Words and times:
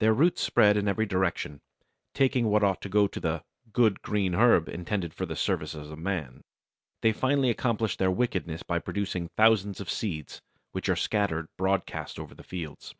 Their 0.00 0.12
roots 0.12 0.42
spread 0.42 0.76
in 0.76 0.88
every 0.88 1.06
direction, 1.06 1.60
taking 2.12 2.46
what 2.48 2.64
ought 2.64 2.80
to 2.82 2.88
go 2.88 3.06
to 3.06 3.20
the 3.20 3.44
"good 3.72 4.02
green 4.02 4.34
herb 4.34 4.68
intended 4.68 5.14
for 5.14 5.26
the 5.26 5.36
service 5.36 5.74
of 5.76 5.96
man." 5.96 6.42
They 7.02 7.12
finally 7.12 7.50
accomplish 7.50 7.96
their 7.96 8.10
wickedness 8.10 8.64
by 8.64 8.80
producing 8.80 9.28
thousands 9.36 9.80
of 9.80 9.88
seeds, 9.88 10.42
which 10.72 10.88
are 10.88 10.96
scattered 10.96 11.46
broadcast 11.56 12.18
over 12.18 12.34
the 12.34 12.42
fields. 12.42 12.96